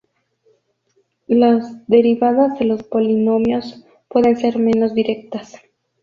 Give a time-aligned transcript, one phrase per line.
[1.27, 5.57] Las derivadas de los polinomios pueden ser menos directas.